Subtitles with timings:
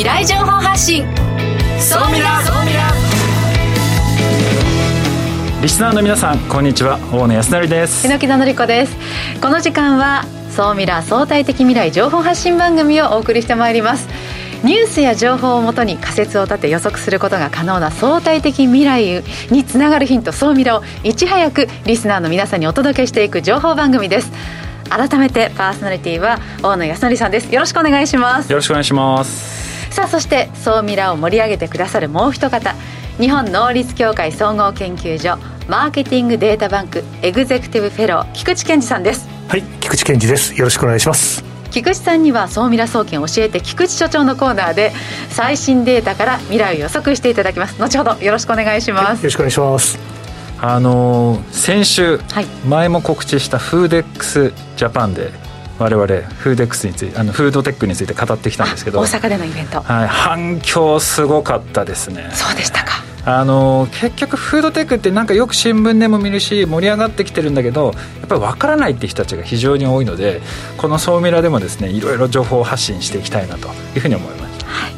[0.00, 1.04] 未来情報発信。
[1.78, 2.90] そうみらそうみら
[5.60, 6.98] リスナーの皆さんこんにちは。
[7.12, 8.06] 大野康成です。
[8.06, 8.96] 榎木田典子です。
[9.42, 14.08] この時間は総ミラ相対的未来情報発信番組をお送りしてまいります。
[14.64, 24.32] ニュースや情報をもとに仮説を立て予測することが可能な相対的未来につながるヒント総ミラをいち早くリスナーの皆さんにお届けしていく情報番組です。
[24.88, 27.52] 改めてパーソナリティは大野康成さんです。
[27.52, 28.50] よろしくお願いします。
[28.50, 32.74] よろしくお願いしますさあそして総ミラを盛り上げてくださるもう一方
[33.18, 39.28] 日本能率協会総合研究所マーケティングデータバンクエグゼクティブフェロー菊池健二さんです。
[39.48, 40.54] はい菊池健二です。
[40.54, 41.44] よろしくお願いします。
[41.70, 44.92] 菊池さんには総ミラ総研教えて菊池所長のコーナーで
[45.28, 47.80] 最新データから未来を予測していただきます。
[47.80, 49.98] 後ほどよろしくお願いします、はい、よろしくお願いします。
[50.62, 55.30] あのー、先週、はい、前も告知したフーデックスジャパンで
[55.80, 59.00] 我々フーデックスについてあのフードテックについて語ってきたんですけど。
[59.00, 62.30] 大阪でのイベント、はい、反響すごかったですね。
[62.34, 63.02] そうでしたか。
[63.24, 70.40] あの結局フードテックってなんかよく新聞でも見るし盛り上がってきてるんだけどやっぱり分からないって人たちが非常に多いので
[70.78, 74.92] この「総ミラ」でもですねいろいろ情報を発信していきたいなというふうに思います、はい、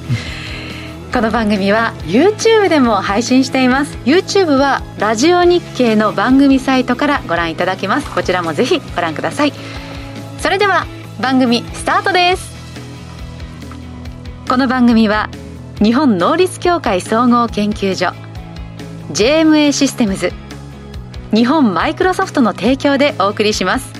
[1.13, 3.99] この番組は YouTube でも配信しています。
[4.05, 8.11] YouTube はラジオ日経の番組サイトからご覧いただけます。
[8.13, 9.53] こちらもぜひご覧ください
[10.43, 10.87] それでは
[11.21, 12.51] 番組スタートです。
[14.49, 15.31] この番組は
[15.81, 18.13] 日本能率協会総合研究所
[19.13, 20.33] JMA システムズ
[21.33, 23.93] 日本マイクロソフトの提供でお送りします。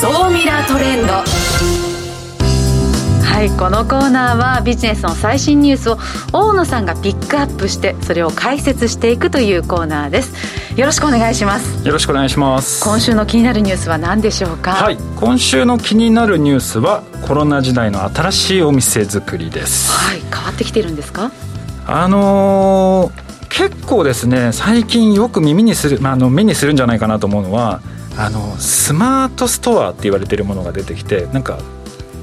[0.00, 1.14] 総ミラートレンド。
[3.24, 5.98] はいこのコーナーはビジネスの最新ニュースを
[6.32, 11.84] 大野さんがピックアップしてそれを解説していくというコーナーですよろしくお願いします。
[11.84, 12.84] よろしくお願いします。
[12.84, 14.74] 今週の気になるニュースは何でしょうか？
[14.74, 14.96] はい。
[15.16, 19.90] 今週の気になるニュースはコロナ時代の新しいお店作りです。
[19.90, 20.20] はい。
[20.20, 21.32] 変わってきてるんですか？
[21.84, 27.80] あのー、結構ですね最近よく耳にする、まあ、あの目にするんじゃないかなと思うのは
[28.16, 31.58] あのスマートストアって言われてるものが出てきてなんか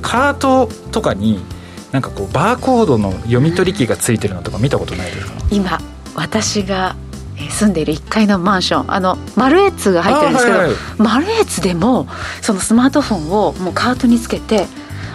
[0.01, 1.43] カートとかに
[1.91, 5.33] なんかこうバーコードの読み取り機がついてるのとか見たことないですか？
[5.51, 5.77] 今
[6.15, 6.95] 私が
[7.49, 12.07] 住んでいる1階のマンションあのマルエツが入ってるんですけど、はいはい、マルエツでも
[12.41, 14.67] そのスマートフォンをもうカートにつけて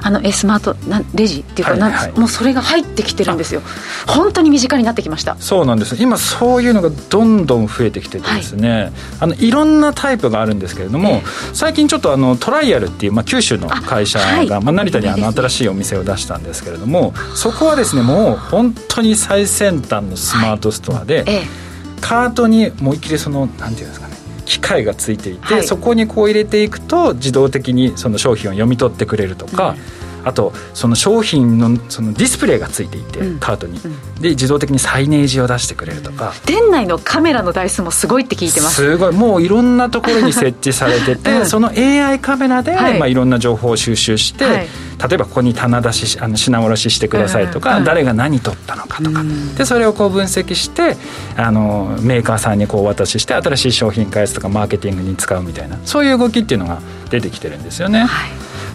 [0.02, 3.62] あのスマートなレジっていうか、はいはい、もうそれが入ってきてるんですよ。
[4.06, 5.36] 本当に身近になってきました。
[5.38, 5.96] そうなんです。
[6.00, 21.69] 今そういうのがどんどん増えてきててですね、はい、あのいろんなタイプがあるんですけれども、えー、最近ちょっとあのトライアルっていう、まあ、九州の会社が、はい、まあ、成田にあの新しいお店を出したんですけれどもそこはですねもう本当に最先端のスマートストアで、えー、
[22.00, 29.78] カートに思いっきりそのなんていうんですかね機械がついていて、はい、そこにこう入れていくと自動的にその商品を読み取ってくれるとか、うん、
[30.24, 36.32] あとその商品のそのディスプレイがついていて、うん、カートに、うん、で自動的にサイネージを出してくれるとか。
[36.46, 38.76] 店内のカメラの台数もすごいって聞いてます。
[38.76, 39.14] すごい。
[39.14, 42.98] もういろんなところに設置されてて、 その AI カメラで、はい。
[42.98, 44.68] まあ、いろんな情報を収集して、はい。
[45.08, 50.96] 例えばここに棚出しあの品卸ししてくださいとか、うん、誰が何取ったのかとか、うん、でそれをこう分析して
[51.36, 58.00] あのメーカーさんにこうお渡しして新しい商品開発とかマーケティングに使うみたいなそういう動きっていうのが出てきてるんですよね。
[58.00, 58.30] はい、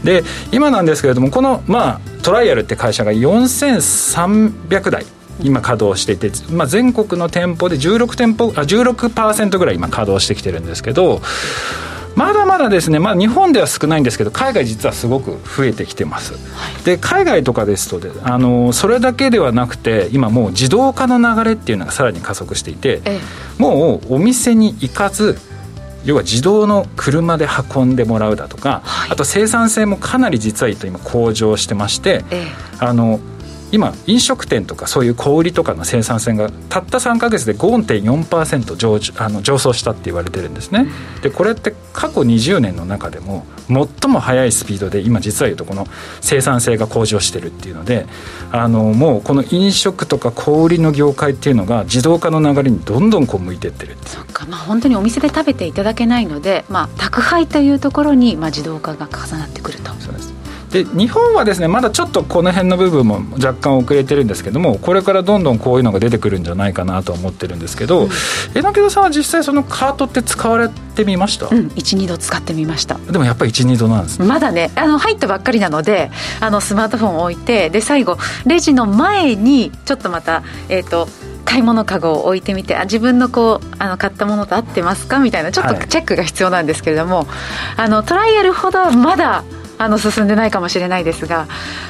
[0.06, 5.06] で今なんですけれどもこの、まあ、トライアルって会社が4300台
[5.44, 11.22] 今稼働していて、まあ、全国の店舗で16店舗あ16%ぐらい今稼働してきてるんですけど
[12.16, 16.40] まだまだですね、まあ、日本では少ないんですけど海外実はすごく増えてきてます、は
[16.80, 23.20] い、で海外とかですとであのそれだけではなくて今もう自動化の流れっていうのがさらに加速していて、え
[23.60, 25.38] え、もうお店に行かず
[26.06, 32.48] 要は自動の車で運んでもらうだとか、はい、あと生産性もかなり実は今向上してまして、え、
[32.80, 33.20] あの
[33.76, 40.88] 今飲食店とかそういう小売とかの生産性がたった3か月で5.4%上あの上昇したって言われてるんですね。
[41.22, 45.88] でこれって過去20年の中でも最も速いスピードで今実は言うとこの
[46.22, 48.06] 生産性が向上してるっていうので
[48.54, 54.46] あのもうこの飲食とか小売の業界っていうのが自動化の流れにどんどんこう向いてってるそっか。
[54.46, 59.92] まあ本当にお店で食べていただけないので、まあ、宅配というところにまあ自動化が重なってくると。
[60.00, 60.45] そうです
[60.76, 68.10] で日本はですねまだちょっとこの辺の部分も若干遅れてるんですけどもこれからどんどんこういうのが出てくるんじゃないかなと思ってるんですけど、うん、
[68.54, 72.98] 榎木さんは実際そのカートって使われてみました、うん、12度使ってみました。
[72.98, 76.12] でもやっぱり12度なんです、ね、まだねあの入ったばっかりなので
[76.42, 81.08] あのスマートフォンを置いてで最後レジの前にちょっとまたえっ、ー、と
[81.46, 85.20] 買い物かごを置いてみてあ自分のこうあの買ったものと合ってますか？
[85.20, 87.28] みたいなちょっとチェックが必要なんですけれども、はい、
[87.78, 89.46] あのトライアルほどまだ
[89.78, 91.48] あの進んでないかもしれないですが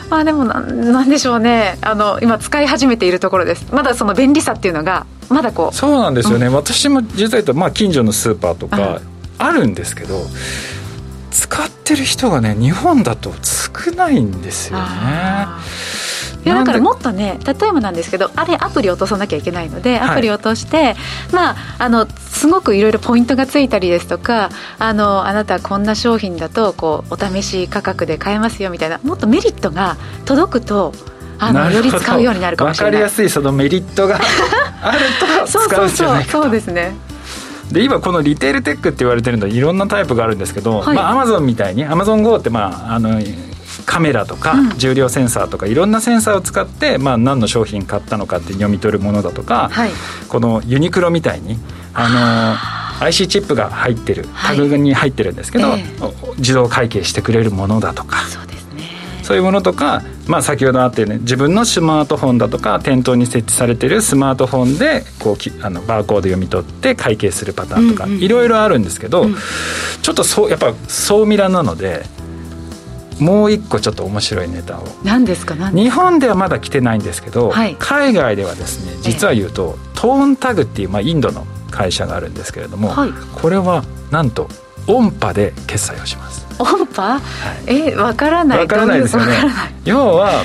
[0.10, 1.78] まあでもななんでしょうね。
[1.82, 3.68] あの今使い始めているところです。
[3.72, 9.02] まだその便利さっていうのがまだこうそうなんですよね、うん、私も実は言うと、まあ、近所のスーパーとか
[9.38, 10.22] あるんですけど、
[11.32, 14.86] 使ってる人がね日本だと少ないんですよね。
[16.46, 20.96] いやだからもっとね例えばなんですけどあれアプリ落とさなきゃいけないのでアプリ落として、はい、
[21.32, 30.94] まああのすごくいろいろポイントがついたりですとかあのあなたこんな商品だとこうお試し価格で買えますよみたいなもっとメリットが届くと
[31.40, 32.92] あのより使うようになるかもしれない。
[32.92, 34.20] 分かりやすいそのメリットが
[34.82, 35.00] ある
[35.44, 36.32] と使うんじゃないか。
[36.32, 36.96] とそうですね。
[37.72, 43.20] で今このリテールテックって言われてるのはいろんなタイプがあるんですけど、はい、まあアマゾンみたいにアマゾン GO ってまああの
[43.86, 49.92] カメラとか重量センサーとかいろんなセンサーを使って、まあ、何の商品買ったのかって読み取るものだとか、はい、
[50.28, 51.58] このユニクロみたいに
[51.94, 52.58] あ
[53.00, 55.84] の IC チップが入ってるタグに入ってるんですけど、はいえ。
[55.84, 58.26] ー、自動会計してくれるものだとか。
[58.28, 58.84] そうですね。
[59.24, 69.36] そういうものとか、まあ、先ほどあったように自分のスマートフォンだとか店頭に設置されてるスマートフォンでこうきあのバーコード読み取って会計するパターンとかいろいろあるんですけど、うん、
[70.02, 72.06] ちょっとそうやっぱ総ミラなので
[73.20, 74.84] もう一個ちょっと面白いネタを。
[75.04, 75.56] 何ですか？
[75.70, 84.48] 日本ではまだ来てないんですけど、はい、海外ではですね実は言うと、えトーンタグっていう、まあ、インドの会社があるんですけれども、はい、これはなんと
[84.88, 86.46] 音波で決済をします。
[86.60, 87.22] 音波、は
[87.68, 88.60] い、えわからない。
[88.60, 89.34] わからないですよね。
[89.84, 90.44] 要は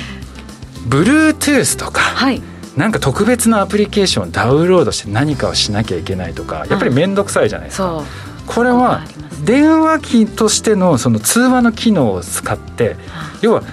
[0.89, 2.41] Bluetooth とか、はい、
[2.75, 8.03] なんか特別なアプリケーションをダウンロードして何かをしなきゃいけないとかやっぱり面倒くさいじゃないですか、
[8.47, 9.03] これは
[9.43, 12.95] 電話機としてのその通話の機能を使って、
[13.41, 13.63] 要は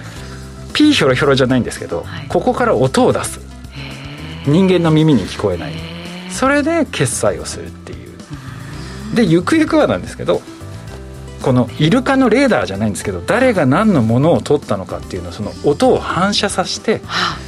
[0.73, 3.39] ピーヒョロヒョロじゃないんですけど、ここから音を出す。
[4.45, 5.73] 人間の耳に聞こえない。
[6.29, 8.09] それで決済をするっていう。
[9.15, 10.41] でゆくゆくはなんですけど
[11.41, 17.01] このイルカのレーダーじゃないんですけど誰が何のものを取ったのかっていうのをその音を反射させて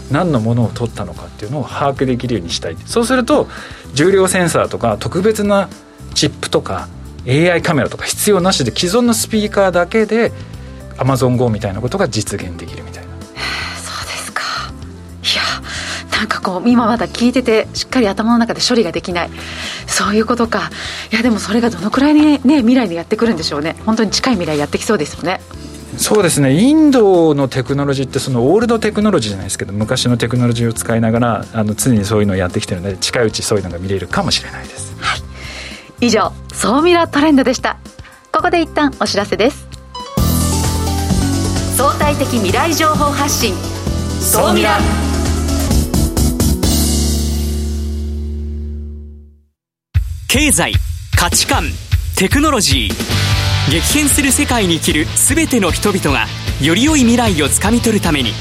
[0.09, 2.77] 何のものを取ったのかっていうのを把握できるようにしたい。
[2.85, 3.47] そうすると
[3.94, 5.69] 重量センサーとか特別な
[6.13, 6.88] チップとか
[7.27, 10.31] AI カメラとか必要なしで既存のスピーカーだけで
[10.97, 13.12] AmazonGo みたいなことが実現できるみたいな。
[13.77, 14.41] そうですか。
[15.23, 15.41] いや
[16.18, 19.29] なんかこう今まだ聞いててしっかり頭の中で処理ができない。
[19.88, 20.71] そういうことか。
[21.12, 23.75] いやでもそれがどのくらいね未来にやってくるんでしょうね。
[23.85, 25.41] 本当に近い未来やってきそうですよね。
[25.97, 26.53] そうですね。
[26.53, 35.31] インドのテクノロジーってそのオールドテクノロジーじゃないですけど昔のテクノロジーを使いながらあの常にそういうのをやってきてるので近いうちそういうのが見れるかもしれないです、はい
[36.01, 37.77] 以上総ミラトレンドでした。
[38.31, 39.68] ここで一旦お知らせです。
[41.77, 43.53] 相対的未来情報発信
[44.19, 44.77] 総ミラ
[50.27, 50.74] 経済
[51.15, 51.65] 価値観
[52.15, 53.71] テクノロジー。
[53.71, 56.25] 激変する世界に生きる全ての人々が
[56.62, 58.31] より良い未来をつかみ取るために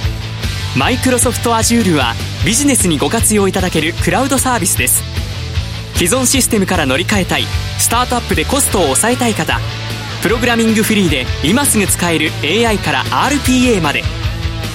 [0.79, 2.15] マイクロソフト Azure は
[2.47, 5.20] ビジネスにご活用いただけるクラウドサービスです。
[6.01, 7.45] 既存システムから乗り換えたい。
[7.79, 9.61] スタートアップでコストを抑えたい方。
[10.23, 14.03] プログラミングフリーで今すぐ使える AI から RPA まで。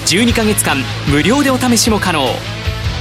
[0.06, 0.76] 12ヶ月間
[1.08, 2.28] 無料でお試しも可能。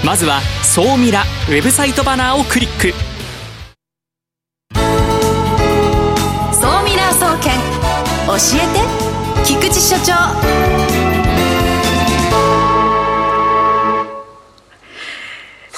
[0.03, 2.95] まずは「総ミラ」ウェブサイトバナーをクリック。
[6.51, 7.53] 総ミラー総研。
[8.25, 10.94] 教えて菊池所長。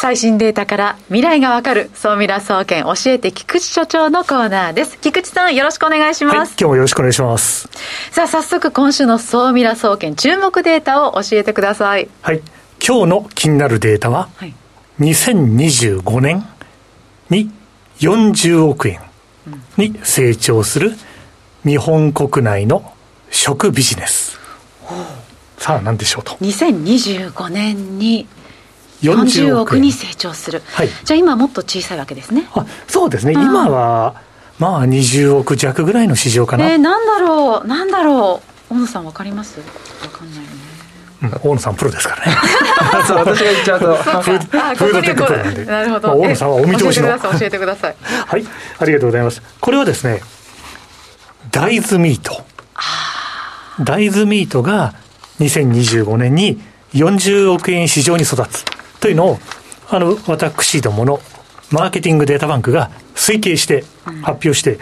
[0.07, 4.97] 最新データから未来がわかる総ミラ総研教えて菊池所長のコーナーです。
[5.01, 7.67] 菊池さんよろしくお願いします、はい、今日もよろしくお願いします。
[8.11, 12.07] さあ早速今週の総ミラ総研注目データを教えてください。
[12.21, 12.41] はい
[12.81, 14.53] 今日の気になるデータは、はい、
[15.01, 16.47] 2025年
[17.29, 17.51] に
[17.99, 19.01] 40億円
[19.75, 20.93] に成長する
[21.65, 22.93] 日本国内の
[23.29, 24.39] 食ビジネス、
[24.89, 25.05] うん、
[25.57, 26.31] さあ何でしょうと。
[26.35, 28.25] 2025年に
[29.01, 32.47] 40億に成長する、はい、じゃあ今もっと小さいわけですね。
[32.53, 34.21] あそうですね、今は
[34.59, 36.69] まあ20億弱ぐらいの市場かな。
[36.69, 37.67] えー、なんだろう。
[37.67, 38.73] なんだろう。
[38.73, 39.61] 大野さん分かります？
[40.01, 40.29] 分かん。
[40.29, 42.37] ないよね大野さんプロですからね。
[43.07, 45.65] そう私が言っちゃうとフードテックプロなんで。
[45.65, 47.19] なるほど、大野さんはお見通しの。
[47.19, 47.95] 教えてください
[48.27, 48.45] はい
[48.79, 49.41] ありがとうございます。
[49.59, 50.21] これはですね
[51.51, 52.45] 大豆ミート。
[53.79, 54.95] 大豆ミートが
[55.39, 56.59] 2025年に
[56.93, 58.65] 40億円市場に育つ
[58.99, 59.39] というのを、
[59.89, 61.19] あの、私どもの
[61.71, 63.83] マーケティングデータバンクが推計して
[64.21, 64.79] 発表して、うん、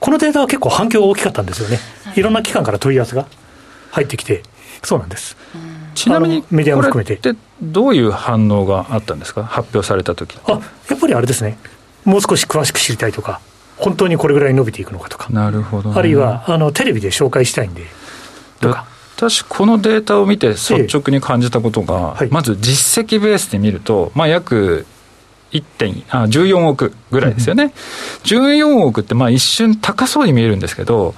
[0.00, 1.78] このデータは結構反響が大きかったんですよね。
[2.16, 3.26] いろんな機関から問い合わせが
[3.90, 4.42] 入ってきて、
[4.82, 5.36] そうなんです。
[5.94, 7.14] ちなみに、メディアも含めて。
[7.14, 11.58] ってどういう反応があったんですか、発表された時あやっぱりあれですね、
[12.04, 13.40] もう少し詳しく知りたいとか、
[13.76, 17.82] 本当にこれぐらい伸びていくのかとか、なるほど、ね、あるいはあのテレビで紹介したいんで、
[18.60, 18.86] とか。
[19.30, 22.00] 私このデータを見て率直に感じたことが、ええ。
[22.00, 24.86] はい、まず実績ベースで見ると、まあ、約
[25.52, 31.14] 1点あ14億ぐらいですよね、うん、14億ってまあ一瞬高そうに見えるんですけど、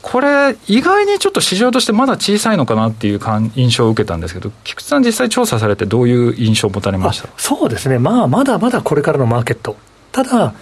[0.00, 3.20] これ、意外にちょっと市場としてまだ小さいのかなっていう
[3.56, 7.28] 印象を受けたんですけど、菊池さん、実際調査されて、どういう印象を持たれました？
[7.36, 9.76] そうですね、まあ、まだまだこれからのマーケット、
[10.12, 10.54] ただ、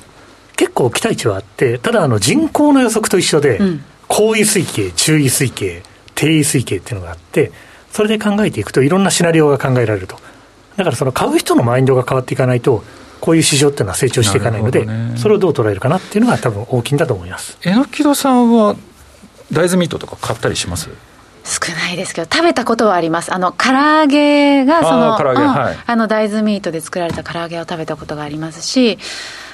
[0.57, 5.83] 結構期待値はあって、ただあの人口の予測と一緒で、うん、高位推計、中位推計、
[6.15, 7.53] 低位推計っていうのがあって、
[7.91, 10.17] それで考えていくと、いろんなシナリオが考えられると。
[10.77, 12.83] だからその買う人のマインドが変わっていかないと、
[13.21, 17.59] こういう市場っていうのは成長していかないので、ね、それをどう捉えるかなっていうのが多分大きいんだと思います。
[17.63, 18.75] えのきどさんは
[19.53, 20.89] 大豆ミートとか買ったりします？
[21.45, 23.35] 少ないですけど、食べたことはあります。
[23.35, 28.99] あの、唐揚げが、その、あ,、うんはい、あの、大豆ミートで作られた唐揚げを食べたことがありますし、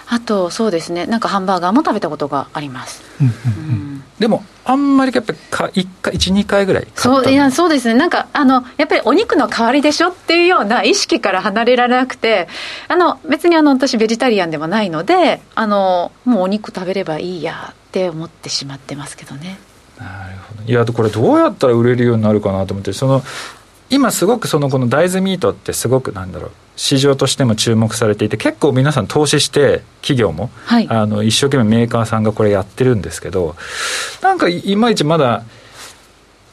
[0.07, 3.03] あと、そうですね、なんかハンバーガーも食べたことがあります。
[3.21, 3.88] うんうん
[4.19, 12.49] でも、あんまりやっぱりか1回、1、2回ぐらいそういやそうですね、なんかあの、やっぱりお肉の代わりでしょっていうような意識から離れられなくて、
[12.89, 19.59] あの別にあの私、ベジタリアンでもないのであの、もうお肉食べればいいやって思ってしまってますけどね。
[19.99, 20.71] なるほど。
[20.71, 23.23] いやこれどうやったら売れるようになるかなと思ってその
[23.91, 33.57] 今すごくそのこの大豆ミートってすごくなんだろう市場としても注目されていて結構皆さん投資して企業も、はい、あの一生懸命メーカーさんがこれやってるんですけど
[34.23, 35.43] なんかいまいちまだ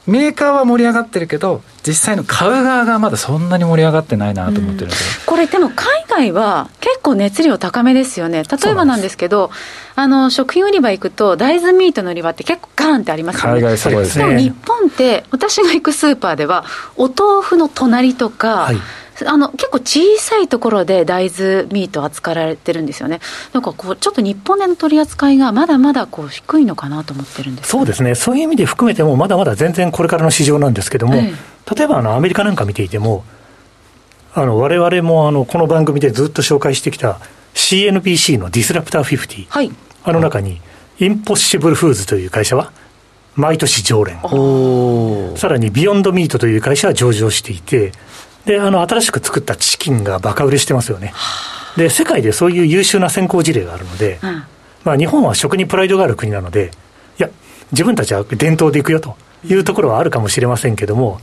[0.07, 8.43] メーカーは盛り上がってるけど実際の買う側がまだそんなに盛り上がってないなと思ってるんです、うん、これでも海外は結構熱量高めですよね。
[8.43, 9.51] 例えばなんですけど
[9.95, 13.61] あの食品売り場行くと大豆ミートの売り場って結構ガーンってありますよね。
[13.61, 14.25] 海外そうですね。
[14.25, 16.65] でも日本って私が行くスーパーでは
[16.97, 18.77] お豆腐の隣とか、はい。
[19.25, 23.21] あの結構小さいところで大豆ミート扱われてるんですよね、
[23.53, 33.23] なんかこう、ちょっと日本での取り扱いがまだまだこう低いのかなと思ってるんです、そうですね、そういう意味で含めても、まだまだ全然これからの市場なんですけども、ええ、例えばあのアメリカなんか見ていても、
[34.41, 37.19] われわれもあのこの番組でずっと紹介してきた
[37.55, 39.71] CNBC の Disruptor 50、はい、
[40.03, 40.61] あの中に、
[40.99, 42.71] Impossible Foods という会社は、
[43.35, 44.19] 毎年常連、
[45.37, 47.91] さらに Beyond Meat という会社は上場していて、
[48.45, 51.13] で、あの、新しく作ったチキンがバカ売れしてますよね。
[51.75, 54.43] で、世界でそういう優秀な先行事例があるので、うん、
[54.83, 56.71] まあ、日本は食にプライドがある国なので、
[57.17, 57.29] いや、
[57.71, 59.15] 自分たちは伝統でいくよと
[59.45, 61.19] いうところはあるかもしれませんけども、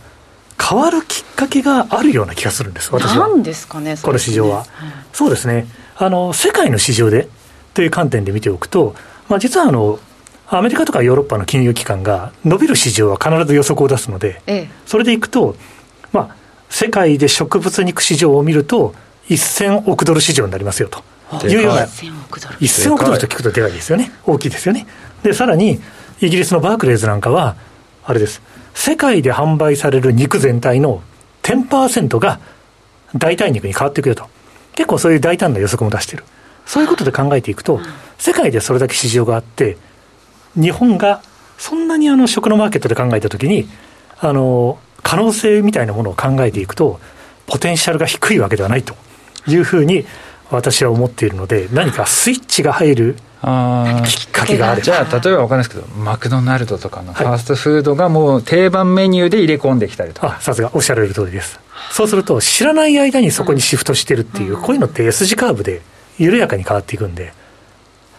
[0.61, 3.29] 変わるきっかけがあるような気がするんです、私は。
[3.29, 4.65] なんですかね、この市場は、うん、
[5.13, 5.67] そうですね。
[5.97, 7.29] あの、世界の市場で
[7.75, 8.95] という観点で見ておくと、
[9.29, 9.99] まあ、実はあの、
[10.49, 15.57] アメリカとかヨーロッパの金融機関が伸びる市場は必ず予測を出すので、ええ、それでいくと、
[16.13, 16.37] まあ、
[16.69, 18.95] 世界で植物肉市場を見ると、
[19.29, 21.03] 1000億ドル市場になりますよと。
[21.47, 23.19] いうような、1000億ドル。
[23.19, 24.87] と聞くとでかいですよね、大きいですよね。
[25.23, 25.81] で、さらに、
[26.21, 27.57] イギリスのバークレーズなんかは、
[28.05, 28.43] あれです、
[28.75, 31.03] 世界で販売される肉全体の
[31.43, 32.41] 10%が
[33.15, 34.27] 代替肉に変わっていくよと、
[34.75, 36.25] 結構そういう大胆な予測も出してる。
[36.67, 37.81] そういうことで考えていくと、
[38.19, 39.77] 世界でそれだけ市場があって、
[40.55, 41.23] 日本が
[41.59, 43.69] そんなにあの食のマーケットで考えたときに、
[44.21, 47.01] あの、可能性みたいなものを考えていくと、
[47.47, 48.95] ポテンシャルが低いわけではないと
[49.47, 50.07] いうふうに
[50.51, 60.39] 私は思っているので、何かスイッチが入るきっかけがあるじゃあ、例えば分かんないですけど、マクドナルドとかのファーストフードがもう定番メニューで入れ込んできたりとか。
[60.41, 61.59] さすが、おっしゃられる通りです。
[61.91, 65.83] そうすると、知らない間にそこにシフトしてるっていう、こういうのって S 字カーブで
[66.19, 67.33] 緩やかに変わっていくんで、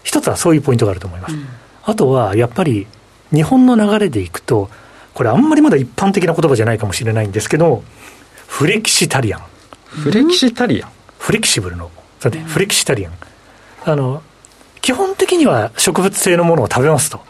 [0.04, 1.36] 一つはそういうポイントがあると思います。
[1.84, 2.88] あとは、やっぱり、
[3.34, 4.70] 日本の流れでいくと、
[5.14, 7.84] これあんまりまだ一般的な言葉じゃないかもしれないんですけど、
[8.48, 9.42] フレキシタリアン。
[9.88, 10.90] フレキシタリアン
[11.20, 11.90] フレキシブルの。
[12.20, 13.14] さて、フレキシタリアン。
[13.86, 14.22] あの、
[14.84, 17.22] 基本的には植物性のものを食べますと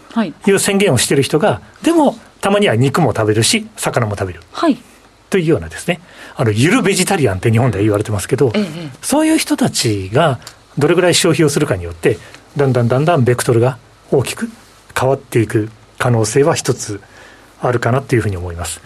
[0.48, 4.41] いう宣言をしている人が、でも、たまには肉も食べるし、魚も食べる。
[4.51, 4.77] はい。
[5.29, 6.01] というようなですね、
[6.36, 10.39] あの、ゆるベジタリアンって日本では言われてますけど、ええ、そういう人たちが
[10.79, 12.17] どれぐらい消費をするかによって、
[12.57, 13.77] だんだんだんだんベクトルが
[14.12, 14.50] 大きく
[15.00, 15.69] 変わっていく
[16.00, 17.01] 可能性は一つ
[17.62, 18.81] あるかなっていうふうに思います。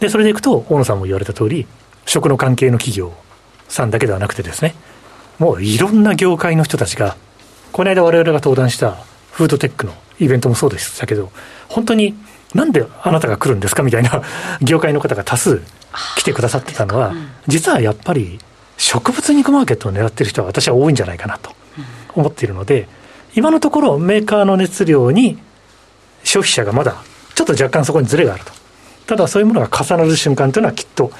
[0.00, 1.66] で、それでいくと、大野さんも言われた通り、
[2.06, 3.12] 食の関係の企業
[3.68, 4.74] さんだけではなくてですね、
[5.38, 7.16] もういろんな業界の人たちが、
[7.72, 8.96] この間我々が登壇した
[9.32, 11.30] フードテックのイベントもそうでしたけど、
[11.68, 12.14] 本当に
[12.54, 14.22] なんであなたが来るんですかみたいな
[14.60, 15.62] 業界の方が多数
[16.16, 17.14] 来てくださってたのは、
[17.46, 18.38] 実はやっぱり
[18.76, 21.50] 植物肉マーケットを狙ってる人は私は多いんじゃないかなと
[22.14, 22.88] 思っているので、
[23.34, 25.38] 今のところメーカーの熱量に
[26.24, 26.96] 消費者がまだ
[27.34, 28.52] ちょっと若干そこにずれがあると。
[29.06, 31.10] ただそういうものが重なる瞬間というのはきっと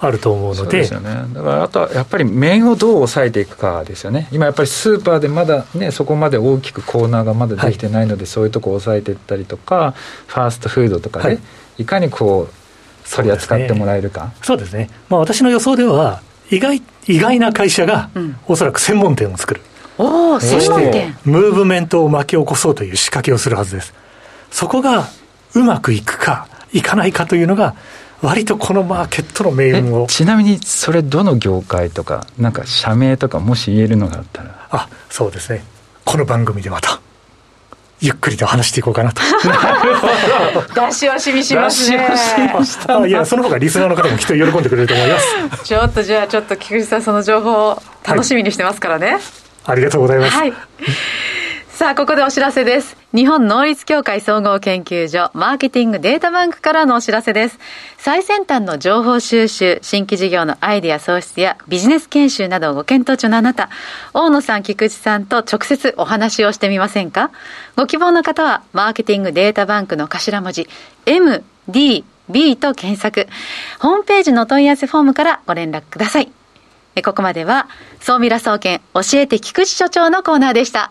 [0.00, 0.78] あると思うので。
[0.78, 1.10] ですよね。
[1.32, 4.28] だからあとはやっぱり面をどう抑えていくかですよね。
[4.30, 9.94] 今やっぱりスーパーでまだね、そこまで大きくコーナーがまだできてないので、はい、そういうとこを抑えていったりとか、
[10.26, 11.38] ファーストフードとかで、はい、
[11.78, 14.32] いかにこう取り扱ってもらえるか。
[14.42, 18.10] そうですね、まあ、私の予想では意外意外な会社が、
[18.46, 19.62] おそらく専門店を作る、
[19.96, 21.16] おお専門店。
[21.24, 23.94] ムーブメントを巻き起こそうという仕掛けをするはずです。
[24.50, 25.08] そこが
[25.54, 27.74] うまくいくかいかないかというのが
[28.22, 35.62] 割とこのマーケットの命運をちなみにそれどの業界とかなんか社名とかもし言えるのがあったらあそうですね
[36.04, 37.00] この番組でまた
[38.00, 39.20] ゆっくりと話していこうかなと。
[39.20, 41.96] 出し惜しみしますね。
[43.08, 45.64] いや、その方がリスナーの方もきっと喜んでくれると思います。
[45.64, 49.14] ちょっとじゃあ、ちょっと菊池さん、その情報を楽しみにしてますからね。
[49.14, 49.20] はい、
[49.64, 50.36] ありがとうございます。
[50.36, 50.52] はい。
[51.78, 52.96] さあ、ここでお知らせです。
[53.14, 57.60] 日本能率協会総合研究所マーケティングデータバンクからのお知らせです。
[57.98, 63.70] 最先端の情報収集、新規事業のアイデア創出やビジネス研修などをご検討中のあなた、
[64.12, 67.30] 大野さん、菊池さんと直接お話をしてみませんか？
[67.76, 70.68] ご希望の方は、マーケティングデータバンクの頭文字、
[71.06, 73.28] MD、B と検索。
[73.78, 76.32] ホームページの問い合わせフォームからご連絡ください。
[77.04, 77.68] ここまでは、
[78.00, 80.90] 総ミラ総研教えて菊池所長のコーナーでした。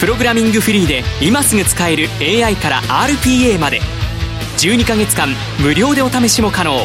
[0.00, 3.80] プログラミングフリーで今すぐ使える AI から RPA まで。
[4.58, 5.28] 12ヶ月間
[5.60, 6.78] 無料でお試しも可能。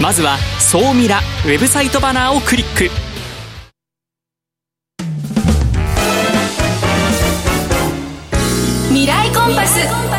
[0.00, 2.90] まずは「総ミラ」ウェブサイトバナーをクリック。
[8.88, 10.11] 未来コンパス。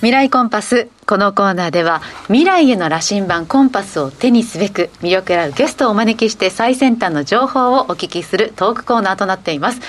[0.00, 0.88] 未来コンパス。
[1.04, 9.80] このコーナーでは未来への羅針盤コンパスを手にすべく魅力あるゲストをお招きして最先端の情報をお聞きするトークコーナーとなっています。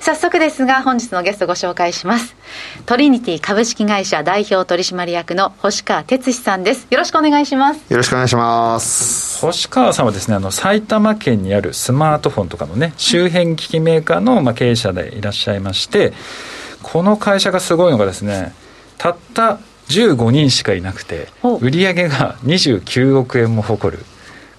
[0.00, 2.36] 早速ですが本日のゲストご紹介します。
[2.84, 6.86] トリニティ株式会社代表取締役の星川哲司さんです。
[6.90, 7.90] よろしくお願いします。
[7.90, 9.40] よろしくお願いします。
[9.40, 16.12] 星川さんはですねあの埼玉県にあるスマートフォンとかのね周辺機器メーカーの、まあ、経営者でいらっしゃいまして
[16.82, 18.52] この会社がすごいのがですね
[19.04, 21.28] たった15人しかいなくて
[21.60, 24.02] 売上が29億円も誇る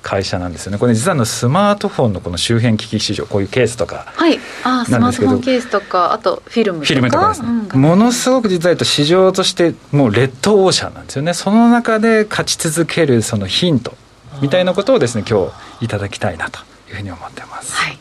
[0.04, 0.78] 会社なんですよね。
[0.78, 4.40] これ実はのスマートフォンのこの周辺機器市場こういうケースとかはい。
[4.64, 6.88] あスマートフォンケースとかあとフィルムとか。
[6.88, 11.34] フィルムとかですね、うん、ものすごく実は市場としてもうレッドオーシャンなんですよね。
[11.34, 13.98] その中で勝ち続けるそのヒント
[14.44, 15.48] みたいなことをですね今
[15.80, 18.00] 日いただきたいなというふうに思ってます、はい、よ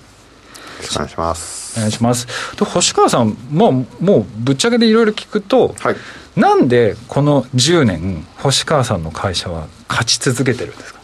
[0.80, 5.96] ろしくお願いしますお願いしますで星川さんもうもうぶっちゃけでいろいろ聞くと、はい
[6.36, 11.00] なんでこの10年星川さんの会社は勝ち続けてるんですか？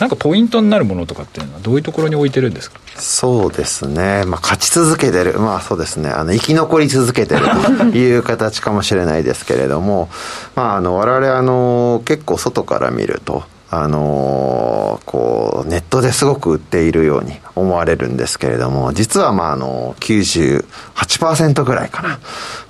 [0.00, 2.78] なんかポイントになるものとかっていうのはどういうところに置いてるんですか？
[2.96, 4.24] そうですね。
[4.26, 5.38] まあ、勝ち続けてる。
[5.40, 6.10] まあ、そうですね。
[6.10, 7.46] あの、生き残り続けてる
[7.78, 10.10] と いう形かもしれないですけれども、
[10.54, 22.18] まあ、あの、我々、あの、結構外から見ると、あのー、こうネットですごく売っているように思われるんですけれども実はまああの98%ぐらいかな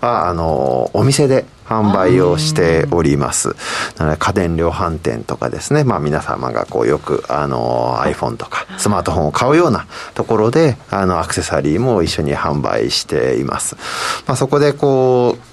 [0.01, 3.55] はあのお店で販売をしております。
[3.99, 13.77] なので家電量販店とかですね、まあ皆様がこうよくあの iPhone とかスマートフォンを買うようなところであのアクセサリーも一緒に販売しています。
[14.27, 15.48] まあそこでこう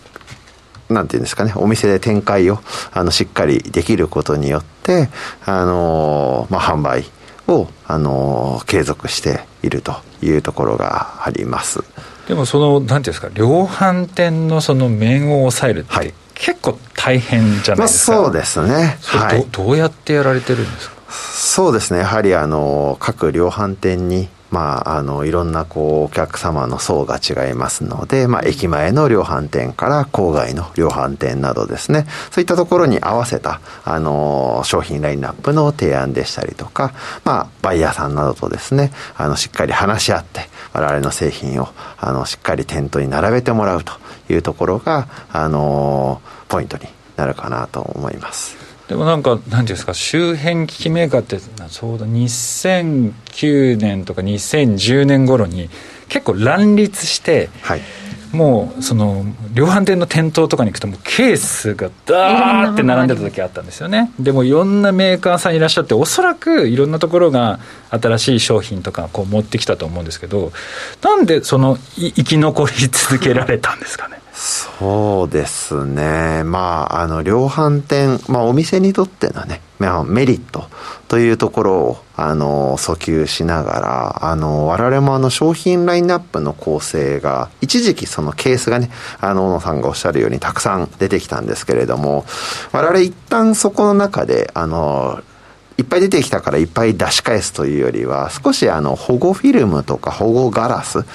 [0.96, 2.60] なんていうんですかね、お店で展開を、
[2.92, 5.10] あの、しっかりできることによって、
[5.46, 7.06] あの、まあ、販売
[7.48, 11.84] を、あの、継続しているというところがあります。
[12.28, 18.14] でも、その、なんていうんですか、量販店のその面を抑えるって、はい、結構大変じゃないですか？
[18.14, 18.98] まあ、そうですね。
[19.04, 19.64] はい、ど。
[19.66, 20.96] どうやってやられてるんですか？
[21.12, 22.00] そうですね。
[22.00, 36.94] やはり、あの、各量販店に、まあ、あのいろんなこうお客様の層が違いますので、まあ、駅前の量販店から郊外の量販店などですねそういったところに合わせたあの商品ラインナップの提案でしたりとか、
[37.26, 43.92] まあ、バイヤーさんなどとですねあのしっかり話し合って我々の製品をあのしっかり店頭に並べてもらうと
[44.30, 46.88] いうところがあのポイントに
[47.18, 48.65] なるかなと思います。
[48.88, 55.70] でもなんか、なんていうんですか、周辺機器メーカーって、そうだ、2009年とか2010年頃に、
[56.08, 57.82] 結構乱立して、はい、
[58.36, 64.12] もう、その、量販店の店頭とかに行くと、もうケースがダーって並んでた時あったんですよね。
[64.20, 70.52] でも、いろんなメーカーさんいらっしゃって、おそらくいろんなところが新しい商品とかこう持ってきたと思うんですけど、
[71.02, 74.15] なんでその、 生き残り続けられたんですかね？
[74.36, 76.44] そうですね。
[76.44, 80.66] まあ、あの、量販店、まあ、お店にとってのね、ま、メリット
[81.08, 88.90] というところを、あの、訴求しながら、あの、我々もあの、商品ラインナップの構成が、一時期そのケースがね、
[89.22, 92.26] あの、小野さんがおっしゃるようにたくさん出てきたんですけれども、
[92.74, 95.22] 我々一旦そこの中で、あの、
[95.78, 101.06] いっぱい出てきたからいっぱい出し返すというよりは、少しあの保護フィルムとか保護ガラス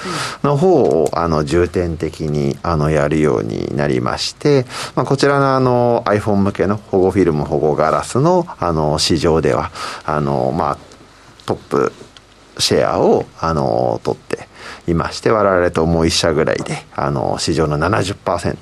[0.42, 9.70] の方をあの重点的にあのやるようになりまして、まあ、こちらのあの iPhone 向けの保護フィルム保護ガラスのあの市場では、
[10.04, 10.78] あのまあ
[11.46, 11.92] トップ
[12.58, 14.48] シェアをあの取って
[14.86, 18.56] いまして、我々ともう1社ぐらいであの市場の70%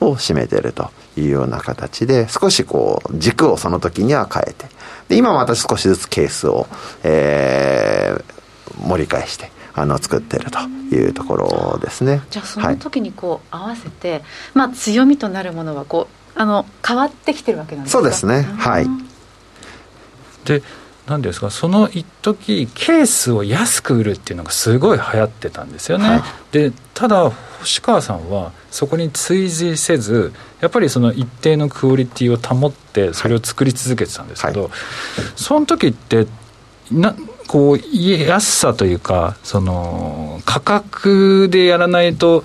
[0.00, 4.66] を占めているというような形で、少しこう軸をその時には変えて、
[5.08, 6.66] で今また少しずつケースを、
[7.02, 10.58] えー、盛り返してあの作ってると
[10.94, 12.22] いうところですね。
[12.30, 14.22] じゃあその時にこう合わせて、はい、
[14.54, 17.98] まあ強みとなるものはこうあの変わってきてるわけなんですか？
[18.00, 18.42] そうですね。
[18.42, 18.86] はい。
[20.44, 20.62] で。
[21.06, 34.70] 何ですかその一時ケースを安く売るっていうのがすごい流行ってたんですよね、はい、でただ星川さんはそこに追随せずやっぱりその一定のクオリティを保ってそれを作り続けてたんですけど、はい、
[35.36, 36.26] その時って
[36.90, 37.14] な
[37.46, 42.44] こう安さというかその価格でやらないと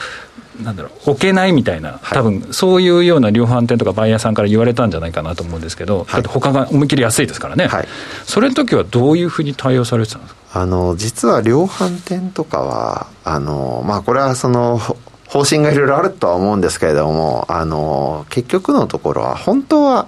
[0.63, 7.87] なんだろう置けないみたいな、多分そういうような量販店とかバイヤーさんから言われたんじゃないかなと思うんですけど、はい、だって他が思いっきり安いですからね、はい、
[8.25, 10.39] それの時はどういうふうに対応されてたんですか？
[10.61, 14.79] あの実は量販店とかはあの、まあ、これはその
[15.27, 20.07] 方針がいろいろあるとは思うんですけれどもあの結局のところは本当は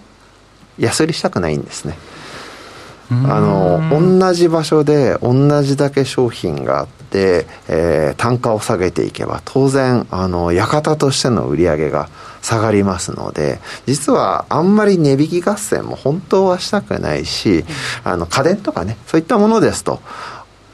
[0.77, 1.97] 安売りしたくないんですね。
[3.09, 12.09] あの同じ場所で同じだけ商品があって、えー、単価を下げていけば当然あの館としての売り上げが
[12.41, 17.65] 下がりますので実はあんまり値引き合戦も本当はしたくないし
[18.03, 20.01] あの家電とかねそういったものですと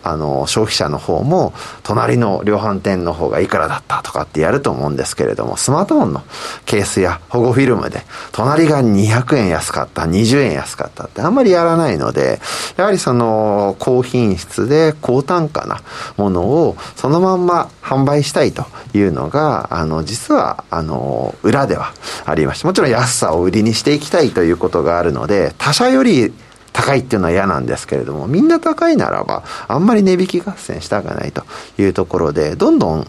[0.10, 6.24] あの、消費者の方も、隣の量販店の方がいくらだったとかってやると思うんですけれども、スマートフォンの
[6.65, 12.39] ケースや保護フィルムで、隣が200円安かった、20円安かったってあんまりやらないので、
[12.78, 15.82] やはりその、高品質で高単価な
[16.15, 21.93] ものを、そのまんま販売したいというのが、あの、実は、あの、裏では
[22.26, 26.34] ありまして、もちろん安さを売りにしていきたいということがあるので、他社より
[26.88, 31.43] 高いっていうのは嫌なんですけれども、みんな高いならば、あんまり値引き合戦したくないと
[31.78, 33.08] いうところで、どんどん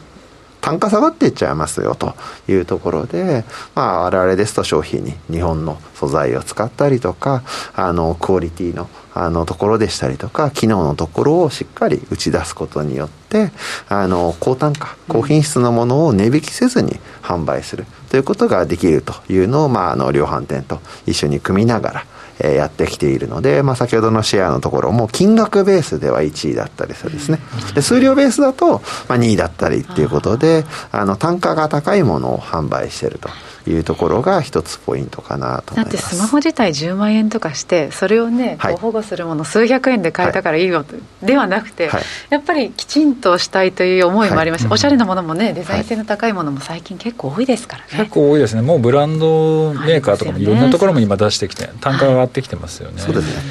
[0.61, 2.17] 単価下がっていっちゃいますよと
[2.49, 3.45] いうところで、
[3.77, 13.53] まあ、我々ですと商品に日本の素材を使ったりとか、あの、クオリティの、あの、ところでしたりとか、機能のところをしっかり打ち出すことによって、
[13.89, 22.07] あの、高単価、高品質のものを値引きせずに販売するということができるというのを、まあ、あの、量販店と一緒に組みながら、
[22.41, 27.39] えやってきているので、まあ、先ほどのシェアのところも金額ベースでは1位だったりするんですね。
[27.75, 33.29] で数量ベースだと、まあ、2位だったりっていうことで、あの単価が高いものを販売していると。
[33.69, 40.85] いうところが一つポイントかなとだってスマホ自体10万円とかしてそれをね、はい、保護するもの数百円で買えたからいいよ、は
[41.23, 44.65] い、ではなくて、はい、やっぱりきちんとしたいという思いもあります。
[44.65, 47.89] し、おしゃれなものもねデザイン性の高いものも最近結構多いですからね。
[47.93, 48.63] 結構多いですね。
[48.63, 53.43] もうブランドメーカーとかもいろんなところも今出してきて単価が上がってきてますよね、そうですね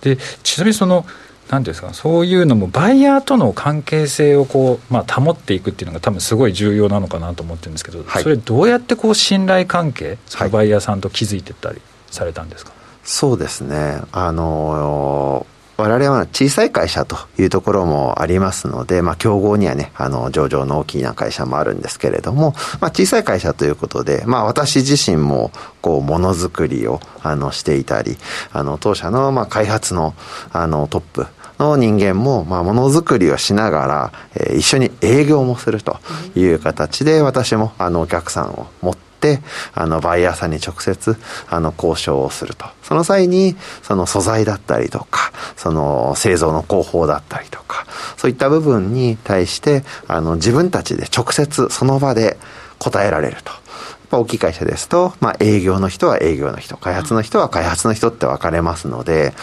[0.00, 1.06] でちなみにその
[1.48, 11.80] なんですかそういうのもバイヤーとの関係性をこう、まあ、保っていくっていうのが多分すごい重要なのかなと思ってるんですけど、はい、それどうやってこう信頼関係そのバイヤーさんと築いていったり
[12.10, 14.00] されたんですか、はい、そうですね。
[14.12, 15.46] あの
[15.76, 25.50] 我々は小さい会社というところもありますので、まあ、競合にはね、あの、上場の大きな会社もあるんですけれども、まあ、小さい会社ということで、まあ、私自身も、
[25.82, 28.16] こう、ものづくりを、あの、していたり、
[28.52, 30.14] あの、当社の、まあ、開発の、
[30.52, 31.26] あの、トップ、
[31.58, 35.98] の人間も、まあ、ものづくりをしながら、えー、一緒に営業もすると
[36.34, 39.03] いう形で、私も、あの、お客さんを持って、
[39.74, 41.16] あの、バイヤーさんに直接、
[41.48, 42.66] あの、交渉をすると。
[42.82, 52.36] その際に、その素材だったりとか、その製造の工法だったりとか、そういった部分に対して、あの、自分たちで直接その場で
[52.78, 53.52] 答えられると。
[54.10, 59.34] 大きい会社ですと、まあ、営業の人は営業の人、開発の人は開発の人って分かれますので、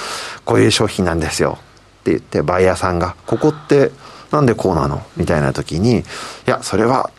[0.46, 1.58] こういう商品なんですよ。
[2.02, 3.92] って言って、バイヤーさんが、ここって
[4.32, 5.04] なんでこうなの？
[5.18, 6.04] みたいな時に、い
[6.46, 7.10] や、それは、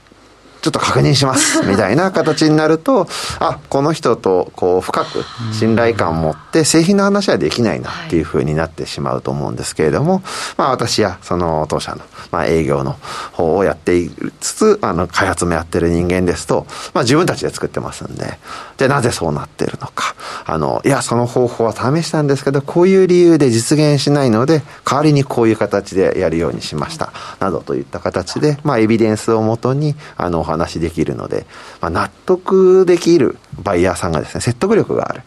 [0.63, 3.09] ちょっと確認しますみたいな形になると
[3.41, 10.23] あこの人とこう深く信頼感を持って製品の話はできないなっていうふうになってしまうと思うんですけれども、
[10.57, 12.97] まあ、私やその当社の、まあ、営業の
[13.33, 18.39] 方をやっていつつあの開発もやってる人間ですと、まあ、自分たちで作ってますんで
[18.79, 20.15] でなぜそうなってるのか。
[20.45, 31.47] あのいやその方法は試したんですけどこういう理由で実現しないので代わりにこういう形でやるようにしましたなどといった形で、まあ、エビデンスをもとにあの話できるので、
[31.81, 35.23] まあ、納得できるバイヤーさんがですね、説得力がある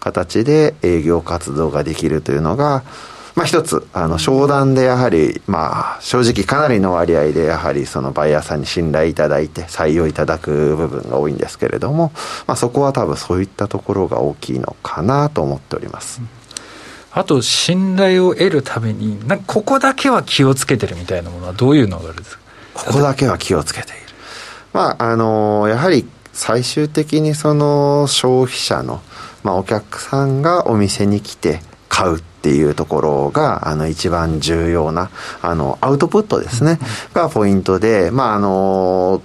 [0.00, 2.84] 形で営業活動ができるというのが、
[3.34, 12.12] まあ一つ、あの、商談でやはり、まあ、正直かなりの割合でやはりそのバイヤーさんに信頼いただいて採用いただく部分が多いんですけれども、
[12.46, 16.22] まあそこは多分そういったところが大きいのかなと思っております。
[17.12, 22.42] あと、信頼を得るために、なここだけは気をつけてるみたいなものはどういうのがあるんですか？
[22.72, 24.05] ここだけは気をつけている。
[24.72, 29.00] まあ、あのやはり最終的にその消費者の、
[29.42, 36.78] まあ、お客さんがお店に来て買うっていうところが、あの、一番重要な、あの、アウトプットですね、
[37.14, 39.22] がポイントで、まあ、あの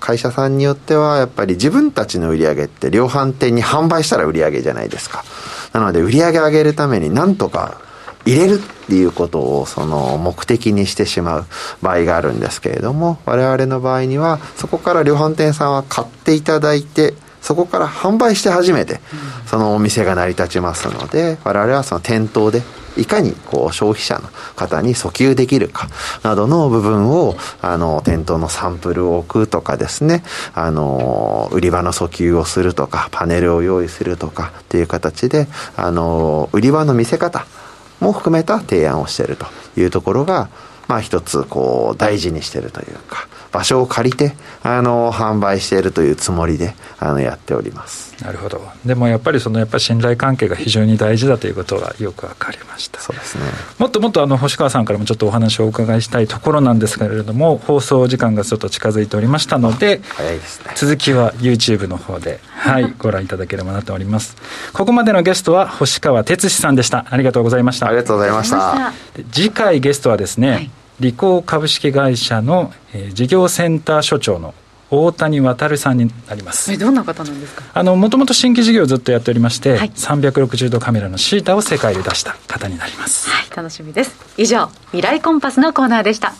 [0.00, 5.24] 会社さんによってはやっぱり自分たちの売り上げって量販店に販売したら売り上げじゃないですか。
[5.72, 7.80] なので売り上げ上げるためになんとか
[8.28, 11.46] 入れるっていうことをその目的にしてしまう
[11.80, 19.00] 場合があるんですけれども我々の場合にはそこから量販店さんは買っていただいてそこから販売して初めて
[19.46, 22.60] そのお店が成り立ちますので我々はその店頭で
[22.98, 25.88] いかにこう消費者の方に訴求できるか
[26.22, 37.46] などの部分をあの店頭のサンプルを置くとかですねあの売り場の訴求をするとかパネルを用意するとかっていう形であの売り場の見せ方
[38.00, 40.48] も含めた提案をしているというところが、
[40.88, 48.14] まあ一つこう大事にしているというか、場所を借りてあの販売しているというつもりであのやっております。
[48.22, 48.60] なるほど。
[48.84, 53.00] でもやっぱりそのやっぱ信頼関係が非常に大事だということがよく分かりました。
[53.00, 53.44] そうですね。
[53.78, 60.72] もっともっとあの星川さんからもちょっとお話をお伺いしたいところなんですけれども放送時間がちょっと近づいておりましたので早いですね。
[60.74, 64.36] 続きは YouTube の方ではい ご覧いただければなと思います。
[64.72, 67.06] ここまでのゲストは星川哲司さんでした。
[67.08, 67.86] ありがとうございました。
[67.86, 68.92] ありがとうございました。
[69.32, 74.54] 次回ゲストはですね、はい理工株式会社の、えー、事業センター所長の
[74.90, 76.72] 大谷渉さんになります。
[76.72, 77.62] えどんな方なんですか？
[77.74, 83.28] あのもともと新規事業をずっとやっておりまして、はい、360度カメラのシータを世界で出した方になります。
[83.28, 84.16] はい楽しみです。
[84.38, 86.32] 以上未来コンパスのコーナーでした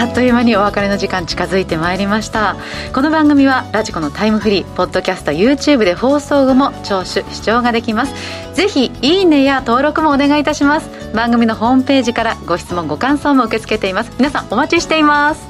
[0.00, 2.56] あっという間にお別れの時間近づいてまいりました。
[2.94, 8.14] この番組はラジコのタイムフリーポッドキャスト YouTube で放送後も聴取視聴ができます。
[8.54, 10.88] ぜひいいねや登録もお願いいたします。
[11.14, 14.12] 番組のホームページからご質問ご感想も受け付けています。
[14.18, 15.46] 皆さんお待ちしています。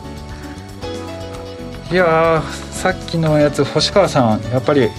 [1.90, 4.90] いやさっきのやつ星川さんやっぱり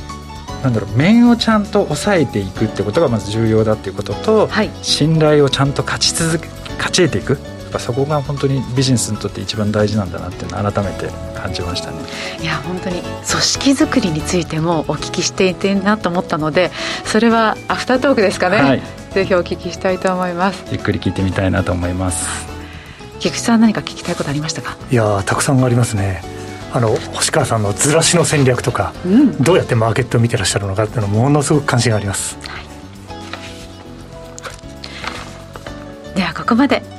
[0.63, 11.97] なんだろう面をちゃんと抑えていくってことがまず重要だっていうことと、はい、信頼をちゃんと勝ち続け勝ち得ていくぱそこが本当にビジネスにとって一番大事なんだなっていうのを改めて感じましたね。
[12.41, 16.71] いや本当に組織づくりについてもお聞きしていてなと思ったので
[17.05, 18.81] それはアフタートークですかね、はい、
[19.11, 20.63] ぜひお聞きしたいと思います。
[20.71, 22.27] ゆっくり聞いてみたいなと思います。
[23.19, 24.77] 菊池さん何か聞きたいことありましたか？
[24.91, 26.21] いやたくさんありますね。
[26.73, 32.59] あの星川さんのずらしの戦略とか、うん、どうやってマーケットを見てらっしゃるのかっていうのものすごく関心があります、は
[36.13, 36.81] い、ではここまで。
[36.81, 36.92] 木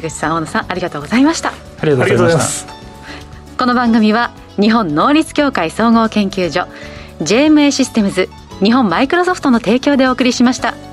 [0.00, 2.66] 口さん大野さんありがとうございましたありがとうございます
[3.58, 6.66] この番組は日本能率協会総合研究所
[7.20, 8.28] JMA システムズ
[8.62, 10.91] 日本マイクロソフトの提供でお送りしました。